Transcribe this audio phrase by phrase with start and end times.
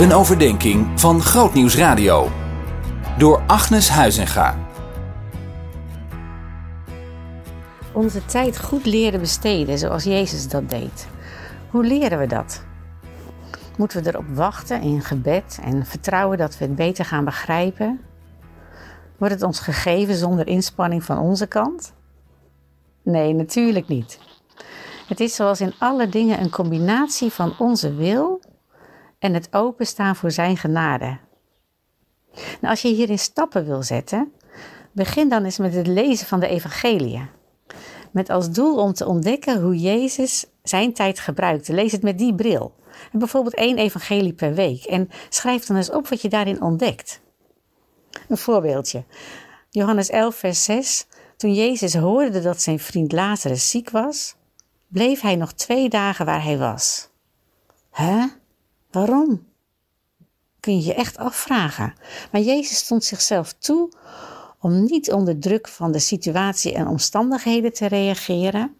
[0.00, 2.28] Een overdenking van Grootnieuws Radio.
[3.18, 4.58] Door Agnes Huizinga.
[7.92, 11.08] Onze tijd goed leren besteden zoals Jezus dat deed.
[11.70, 12.64] Hoe leren we dat?
[13.76, 18.00] Moeten we erop wachten in gebed en vertrouwen dat we het beter gaan begrijpen?
[19.18, 21.92] Wordt het ons gegeven zonder inspanning van onze kant?
[23.02, 24.18] Nee, natuurlijk niet.
[25.06, 28.40] Het is zoals in alle dingen een combinatie van onze wil
[29.20, 31.18] en het openstaan voor Zijn genade.
[32.34, 34.32] Nou, als je hierin stappen wil zetten,
[34.92, 37.28] begin dan eens met het lezen van de Evangelie.
[38.10, 41.72] Met als doel om te ontdekken hoe Jezus zijn tijd gebruikte.
[41.72, 42.74] Lees het met die bril.
[43.12, 44.84] En bijvoorbeeld één evangelie per week.
[44.84, 47.20] En schrijf dan eens op wat je daarin ontdekt.
[48.28, 49.04] Een voorbeeldje.
[49.70, 51.06] Johannes 11, vers 6.
[51.36, 54.36] Toen Jezus hoorde dat zijn vriend Lazarus ziek was,
[54.88, 57.08] bleef hij nog twee dagen waar hij was.
[57.90, 58.26] Hè?
[58.90, 59.48] Waarom?
[60.60, 61.94] Kun je je echt afvragen.
[62.32, 63.92] Maar Jezus stond zichzelf toe
[64.58, 68.76] om niet onder druk van de situatie en omstandigheden te reageren,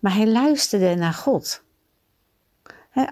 [0.00, 1.62] maar hij luisterde naar God.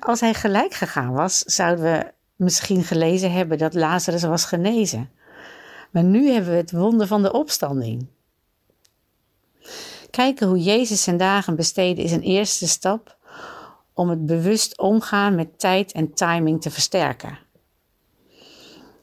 [0.00, 5.10] Als hij gelijk gegaan was, zouden we misschien gelezen hebben dat Lazarus was genezen.
[5.90, 8.06] Maar nu hebben we het wonder van de opstanding.
[10.10, 13.16] Kijken hoe Jezus zijn dagen besteedde is een eerste stap
[14.00, 17.38] om het bewust omgaan met tijd en timing te versterken.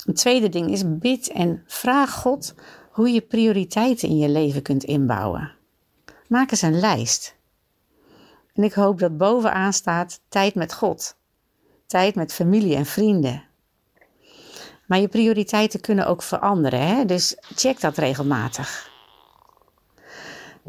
[0.06, 2.54] Een tweede ding is bid en vraag God
[2.92, 5.52] hoe je prioriteiten in je leven kunt inbouwen.
[6.28, 7.36] Maak eens een lijst.
[8.54, 11.16] En ik hoop dat bovenaan staat tijd met God,
[11.86, 13.44] tijd met familie en vrienden.
[14.88, 17.06] Maar je prioriteiten kunnen ook veranderen, hè?
[17.06, 18.97] dus check dat regelmatig.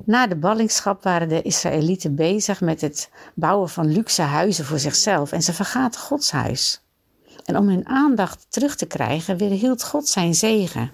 [0.04, 5.32] Na de ballingschap waren de Israëlieten bezig met het bouwen van luxe huizen voor zichzelf
[5.32, 6.82] en ze vergaten Gods huis.
[7.44, 10.90] En om hun aandacht terug te krijgen, weerhield God zijn zegen.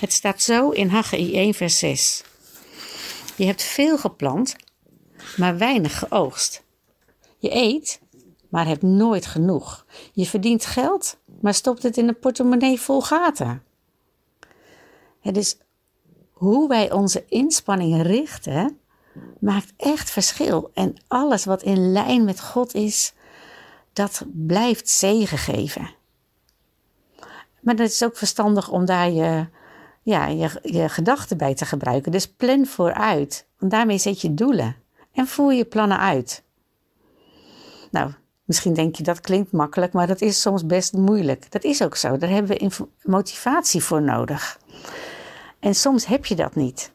[0.00, 2.24] Het staat zo in Haggai 1 vers 6.
[3.36, 4.56] Je hebt veel geplant,
[5.36, 6.62] maar weinig geoogst.
[7.38, 8.00] Je eet,
[8.48, 9.86] maar hebt nooit genoeg.
[10.12, 13.62] Je verdient geld, maar stopt het in een portemonnee vol gaten.
[15.20, 15.56] Het is
[16.42, 18.78] hoe wij onze inspanningen richten,
[19.40, 20.70] maakt echt verschil.
[20.74, 23.14] En alles wat in lijn met God is,
[23.92, 25.90] dat blijft zegen geven.
[27.60, 29.46] Maar het is ook verstandig om daar je,
[30.02, 32.12] ja, je, je gedachten bij te gebruiken.
[32.12, 34.76] Dus plan vooruit, want daarmee zet je doelen
[35.12, 36.42] en voer je plannen uit.
[37.90, 38.12] Nou,
[38.44, 41.52] misschien denk je dat klinkt makkelijk, maar dat is soms best moeilijk.
[41.52, 42.16] Dat is ook zo.
[42.16, 44.60] Daar hebben we motivatie voor nodig.
[45.62, 46.92] En soms heb je dat niet.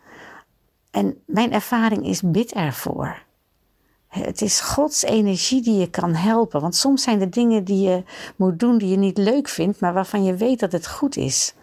[0.92, 3.24] En mijn ervaring is bid ervoor.
[4.08, 6.62] Het is Gods energie die je kan helpen.
[6.62, 8.04] Want soms zijn er dingen die je
[8.36, 11.54] moet doen die je niet leuk vindt, maar waarvan je weet dat het goed is.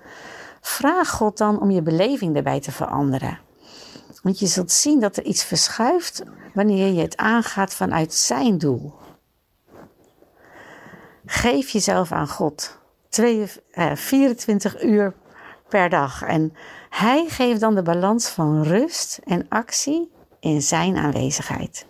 [0.60, 3.38] Vraag God dan om je beleving daarbij te veranderen.
[4.22, 6.22] Want je zult zien dat er iets verschuift
[6.54, 8.92] wanneer je het aangaat vanuit zijn doel.
[11.26, 12.78] Geef jezelf aan God.
[13.10, 15.14] 24 eh, uur
[15.68, 16.22] per dag.
[16.22, 16.52] En
[16.90, 20.10] hij geeft dan de balans van rust en actie
[20.40, 21.86] in zijn aanwezigheid.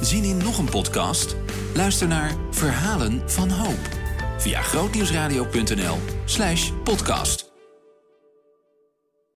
[0.00, 1.36] Zien in nog een podcast?
[1.74, 3.88] Luister naar Verhalen van Hoop
[4.38, 7.51] via grootnieuwsradio.nl/podcast.